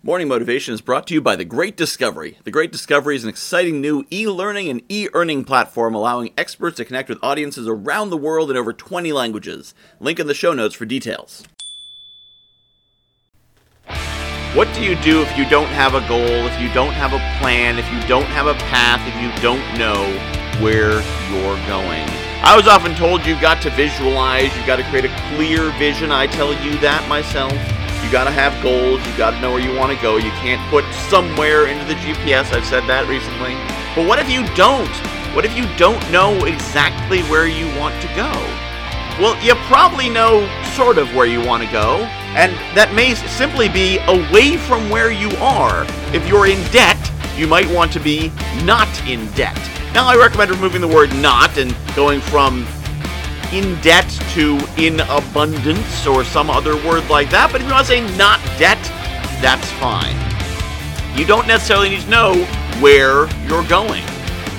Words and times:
Morning 0.00 0.28
Motivation 0.28 0.72
is 0.74 0.80
brought 0.80 1.08
to 1.08 1.14
you 1.14 1.20
by 1.20 1.34
The 1.34 1.44
Great 1.44 1.76
Discovery. 1.76 2.38
The 2.44 2.52
Great 2.52 2.70
Discovery 2.70 3.16
is 3.16 3.24
an 3.24 3.30
exciting 3.30 3.80
new 3.80 4.06
e 4.12 4.28
learning 4.28 4.68
and 4.68 4.80
e 4.88 5.08
earning 5.12 5.42
platform 5.44 5.92
allowing 5.92 6.32
experts 6.38 6.76
to 6.76 6.84
connect 6.84 7.08
with 7.08 7.18
audiences 7.20 7.66
around 7.66 8.10
the 8.10 8.16
world 8.16 8.48
in 8.48 8.56
over 8.56 8.72
20 8.72 9.12
languages. 9.12 9.74
Link 9.98 10.20
in 10.20 10.28
the 10.28 10.34
show 10.34 10.52
notes 10.52 10.76
for 10.76 10.84
details. 10.84 11.42
What 14.54 14.72
do 14.72 14.84
you 14.84 14.94
do 15.02 15.20
if 15.20 15.36
you 15.36 15.48
don't 15.50 15.66
have 15.66 15.94
a 15.94 16.06
goal, 16.06 16.46
if 16.46 16.60
you 16.60 16.72
don't 16.72 16.92
have 16.92 17.12
a 17.12 17.40
plan, 17.40 17.76
if 17.76 17.92
you 17.92 18.00
don't 18.06 18.26
have 18.26 18.46
a 18.46 18.54
path, 18.54 19.00
if 19.04 19.20
you 19.20 19.42
don't 19.42 19.76
know 19.76 20.04
where 20.62 21.02
you're 21.28 21.66
going? 21.66 22.08
I 22.44 22.54
was 22.56 22.68
often 22.68 22.94
told 22.94 23.26
you've 23.26 23.40
got 23.40 23.60
to 23.62 23.70
visualize, 23.70 24.56
you've 24.56 24.66
got 24.66 24.76
to 24.76 24.84
create 24.90 25.06
a 25.06 25.34
clear 25.34 25.76
vision. 25.76 26.12
I 26.12 26.28
tell 26.28 26.52
you 26.62 26.78
that 26.78 27.08
myself. 27.08 27.52
You 28.04 28.12
got 28.12 28.24
to 28.24 28.30
have 28.30 28.62
goals. 28.62 29.04
You 29.06 29.16
got 29.16 29.32
to 29.32 29.40
know 29.40 29.52
where 29.52 29.60
you 29.60 29.76
want 29.76 29.94
to 29.94 30.02
go. 30.02 30.16
You 30.16 30.30
can't 30.40 30.62
put 30.70 30.84
somewhere 31.10 31.66
into 31.66 31.84
the 31.84 31.94
GPS. 31.94 32.52
I've 32.52 32.64
said 32.64 32.86
that 32.88 33.06
recently. 33.08 33.54
But 33.94 34.08
what 34.08 34.18
if 34.18 34.30
you 34.30 34.46
don't? 34.54 34.88
What 35.34 35.44
if 35.44 35.56
you 35.56 35.66
don't 35.76 36.00
know 36.10 36.44
exactly 36.46 37.22
where 37.24 37.46
you 37.46 37.66
want 37.78 38.00
to 38.02 38.08
go? 38.16 38.30
Well, 39.20 39.36
you 39.44 39.54
probably 39.66 40.08
know 40.08 40.48
sort 40.74 40.96
of 40.96 41.12
where 41.14 41.26
you 41.26 41.44
want 41.44 41.64
to 41.64 41.70
go, 41.72 42.06
and 42.38 42.52
that 42.76 42.94
may 42.94 43.14
simply 43.14 43.68
be 43.68 43.98
away 44.06 44.56
from 44.56 44.88
where 44.90 45.10
you 45.10 45.28
are. 45.38 45.84
If 46.14 46.26
you're 46.28 46.46
in 46.46 46.62
debt, 46.70 46.98
you 47.36 47.46
might 47.46 47.68
want 47.68 47.92
to 47.92 48.00
be 48.00 48.30
not 48.62 48.88
in 49.06 49.26
debt. 49.32 49.58
Now, 49.92 50.06
I 50.06 50.16
recommend 50.16 50.50
removing 50.50 50.80
the 50.80 50.88
word 50.88 51.14
not 51.16 51.58
and 51.58 51.76
going 51.96 52.20
from 52.20 52.64
in 53.52 53.80
debt 53.80 54.08
to 54.34 54.58
in 54.76 55.00
abundance 55.00 56.06
or 56.06 56.24
some 56.24 56.50
other 56.50 56.76
word 56.86 57.08
like 57.08 57.30
that. 57.30 57.50
But 57.50 57.60
if 57.60 57.66
you 57.66 57.72
want 57.72 57.86
to 57.86 57.92
say 57.92 58.16
not 58.16 58.40
debt, 58.58 58.78
that's 59.40 59.70
fine. 59.72 60.16
You 61.18 61.24
don't 61.24 61.46
necessarily 61.46 61.88
need 61.88 62.02
to 62.02 62.10
know 62.10 62.44
where 62.80 63.26
you're 63.46 63.66
going. 63.68 64.04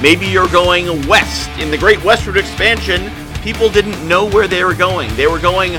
Maybe 0.00 0.26
you're 0.26 0.48
going 0.48 1.06
west. 1.06 1.50
In 1.58 1.70
the 1.70 1.78
Great 1.78 2.02
Westward 2.04 2.36
Expansion, 2.36 3.10
people 3.42 3.68
didn't 3.68 4.06
know 4.08 4.24
where 4.26 4.48
they 4.48 4.64
were 4.64 4.74
going. 4.74 5.14
They 5.16 5.26
were 5.26 5.40
going 5.40 5.72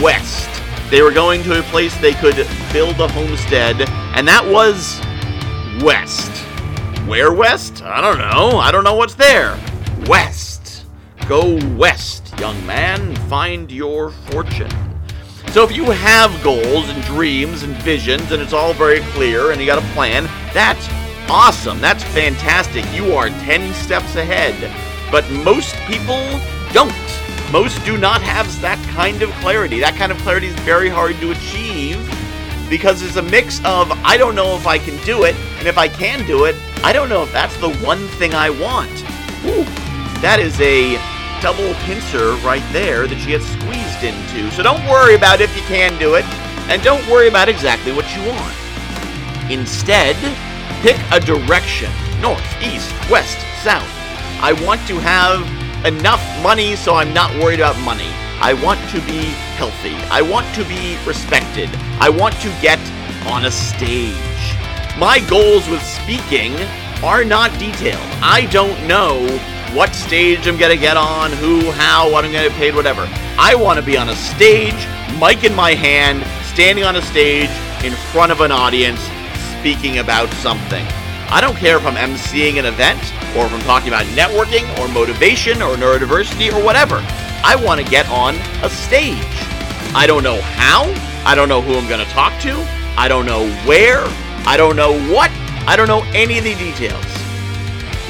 west. 0.00 0.48
They 0.90 1.02
were 1.02 1.10
going 1.10 1.42
to 1.44 1.58
a 1.58 1.62
place 1.64 1.96
they 1.98 2.12
could 2.12 2.46
build 2.72 3.00
a 3.00 3.08
homestead, 3.08 3.88
and 4.14 4.28
that 4.28 4.46
was 4.46 5.00
west. 5.82 6.30
Where 7.08 7.32
west? 7.32 7.82
I 7.82 8.00
don't 8.00 8.18
know. 8.18 8.58
I 8.58 8.70
don't 8.70 8.84
know 8.84 8.94
what's 8.94 9.14
there. 9.14 9.58
West. 10.06 10.84
Go 11.26 11.58
west 11.76 12.21
young 12.42 12.66
man, 12.66 13.14
find 13.28 13.70
your 13.70 14.10
fortune. 14.10 14.68
So 15.52 15.62
if 15.62 15.70
you 15.70 15.84
have 15.84 16.42
goals 16.42 16.88
and 16.88 17.00
dreams 17.04 17.62
and 17.62 17.72
visions 17.84 18.32
and 18.32 18.42
it's 18.42 18.52
all 18.52 18.74
very 18.74 18.98
clear 19.14 19.52
and 19.52 19.60
you 19.60 19.66
got 19.68 19.78
a 19.78 19.86
plan, 19.92 20.24
that's 20.52 20.88
awesome. 21.30 21.80
That's 21.80 22.02
fantastic. 22.02 22.84
You 22.92 23.14
are 23.14 23.28
10 23.28 23.72
steps 23.74 24.16
ahead. 24.16 24.56
But 25.12 25.30
most 25.30 25.76
people 25.86 26.18
don't. 26.72 26.92
Most 27.52 27.84
do 27.84 27.96
not 27.96 28.20
have 28.22 28.60
that 28.60 28.84
kind 28.88 29.22
of 29.22 29.30
clarity. 29.34 29.78
That 29.78 29.94
kind 29.94 30.10
of 30.10 30.18
clarity 30.18 30.48
is 30.48 30.56
very 30.62 30.88
hard 30.88 31.14
to 31.20 31.30
achieve 31.30 31.96
because 32.68 33.02
it's 33.02 33.14
a 33.14 33.22
mix 33.22 33.64
of 33.64 33.92
I 34.02 34.16
don't 34.16 34.34
know 34.34 34.56
if 34.56 34.66
I 34.66 34.78
can 34.78 35.00
do 35.06 35.22
it, 35.22 35.36
and 35.58 35.68
if 35.68 35.78
I 35.78 35.86
can 35.86 36.26
do 36.26 36.46
it, 36.46 36.56
I 36.82 36.92
don't 36.92 37.08
know 37.08 37.22
if 37.22 37.30
that's 37.30 37.56
the 37.58 37.72
one 37.86 38.04
thing 38.18 38.34
I 38.34 38.50
want. 38.50 38.90
That 40.22 40.40
is 40.40 40.60
a 40.60 41.11
double 41.42 41.74
pincer 41.82 42.34
right 42.36 42.62
there 42.72 43.08
that 43.08 43.18
you 43.18 43.26
get 43.26 43.42
squeezed 43.42 44.04
into. 44.04 44.48
So 44.54 44.62
don't 44.62 44.82
worry 44.88 45.16
about 45.16 45.40
if 45.40 45.54
you 45.56 45.62
can 45.62 45.98
do 45.98 46.14
it, 46.14 46.24
and 46.70 46.80
don't 46.82 47.04
worry 47.10 47.26
about 47.26 47.48
exactly 47.48 47.90
what 47.92 48.06
you 48.14 48.22
want. 48.30 48.54
Instead, 49.50 50.14
pick 50.82 50.96
a 51.10 51.18
direction 51.18 51.90
north, 52.22 52.62
east, 52.62 52.94
west, 53.10 53.36
south. 53.64 53.90
I 54.40 54.52
want 54.64 54.86
to 54.86 54.98
have 55.00 55.42
enough 55.84 56.22
money 56.42 56.76
so 56.76 56.94
I'm 56.94 57.12
not 57.12 57.34
worried 57.42 57.58
about 57.58 57.78
money. 57.80 58.10
I 58.40 58.54
want 58.54 58.78
to 58.90 59.00
be 59.00 59.22
healthy. 59.58 59.96
I 60.10 60.22
want 60.22 60.46
to 60.54 60.64
be 60.64 60.96
respected. 61.04 61.68
I 62.00 62.08
want 62.08 62.36
to 62.36 62.48
get 62.62 62.78
on 63.26 63.46
a 63.46 63.50
stage. 63.50 64.14
My 64.96 65.18
goals 65.28 65.68
with 65.68 65.82
speaking 65.82 66.54
are 67.02 67.24
not 67.24 67.50
detailed. 67.58 68.06
I 68.22 68.46
don't 68.52 68.86
know 68.86 69.26
what 69.74 69.94
stage 69.94 70.46
I'm 70.46 70.56
gonna 70.56 70.76
get 70.76 70.96
on, 70.96 71.32
who, 71.32 71.70
how, 71.70 72.10
what 72.10 72.24
I'm 72.24 72.32
gonna 72.32 72.48
get 72.48 72.56
paid, 72.56 72.74
whatever. 72.74 73.08
I 73.38 73.54
want 73.54 73.78
to 73.78 73.84
be 73.84 73.96
on 73.96 74.08
a 74.08 74.16
stage, 74.16 74.86
mic 75.18 75.44
in 75.44 75.54
my 75.54 75.74
hand, 75.74 76.24
standing 76.44 76.84
on 76.84 76.96
a 76.96 77.02
stage 77.02 77.50
in 77.82 77.92
front 78.12 78.32
of 78.32 78.40
an 78.40 78.52
audience, 78.52 79.00
speaking 79.58 79.98
about 79.98 80.28
something. 80.34 80.84
I 81.30 81.40
don't 81.40 81.56
care 81.56 81.78
if 81.78 81.86
I'm 81.86 81.94
emceeing 81.94 82.58
an 82.58 82.66
event, 82.66 83.00
or 83.34 83.46
if 83.46 83.52
I'm 83.54 83.62
talking 83.62 83.88
about 83.88 84.04
networking, 84.06 84.68
or 84.78 84.86
motivation, 84.88 85.62
or 85.62 85.76
neurodiversity, 85.76 86.52
or 86.52 86.62
whatever. 86.62 86.96
I 87.44 87.56
want 87.56 87.80
to 87.80 87.90
get 87.90 88.06
on 88.10 88.36
a 88.62 88.68
stage. 88.68 89.16
I 89.94 90.04
don't 90.06 90.22
know 90.22 90.40
how. 90.42 90.84
I 91.24 91.34
don't 91.34 91.48
know 91.48 91.62
who 91.62 91.74
I'm 91.74 91.88
going 91.88 92.04
to 92.04 92.12
talk 92.12 92.38
to. 92.42 92.52
I 92.98 93.08
don't 93.08 93.24
know 93.24 93.48
where. 93.64 94.04
I 94.44 94.56
don't 94.58 94.76
know 94.76 94.92
what. 95.10 95.30
I 95.66 95.74
don't 95.76 95.88
know 95.88 96.02
any 96.12 96.36
of 96.36 96.44
the 96.44 96.54
details. 96.54 97.11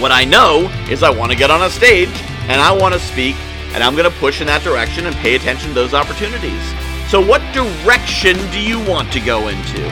What 0.03 0.11
I 0.11 0.25
know 0.25 0.69
is 0.91 1.05
I 1.05 1.11
want 1.11 1.31
to 1.31 1.39
get 1.39 1.53
on 1.53 1.63
a 1.63 1.71
stage 1.71 2.11
and 2.49 2.61
I 2.61 2.73
want 2.73 2.93
to 2.93 2.99
speak 2.99 3.37
and 3.73 3.85
I'm 3.85 3.95
going 3.95 4.11
to 4.11 4.19
push 4.19 4.41
in 4.41 4.49
that 4.49 4.65
direction 4.65 5.07
and 5.07 5.15
pay 5.15 5.37
attention 5.37 5.69
to 5.69 5.75
those 5.77 5.95
opportunities. 5.95 6.61
So, 7.09 7.25
what 7.25 7.41
direction 7.55 8.37
do 8.51 8.61
you 8.61 8.85
want 8.85 9.13
to 9.13 9.21
go 9.21 9.47
into? 9.47 9.89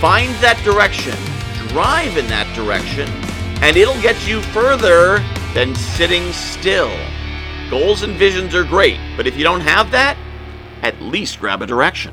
Find 0.00 0.34
that 0.42 0.60
direction, 0.64 1.14
drive 1.68 2.16
in 2.16 2.26
that 2.26 2.52
direction, 2.56 3.08
and 3.62 3.76
it'll 3.76 4.02
get 4.02 4.26
you 4.26 4.42
further 4.42 5.20
than 5.54 5.76
sitting 5.76 6.32
still. 6.32 6.90
Goals 7.70 8.02
and 8.02 8.16
visions 8.16 8.56
are 8.56 8.64
great, 8.64 8.98
but 9.16 9.28
if 9.28 9.36
you 9.36 9.44
don't 9.44 9.60
have 9.60 9.92
that, 9.92 10.16
at 10.82 11.00
least 11.00 11.38
grab 11.38 11.62
a 11.62 11.66
direction. 11.66 12.12